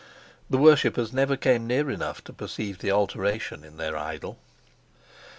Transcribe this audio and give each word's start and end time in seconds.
The 0.49 0.57
worshipers 0.57 1.13
never 1.13 1.37
came 1.37 1.67
near 1.67 1.91
enough 1.91 2.23
to 2.23 2.33
perceive 2.33 2.79
the 2.79 2.89
alteration 2.89 3.63
in 3.63 3.77
their 3.77 3.95
idol. 3.95 4.39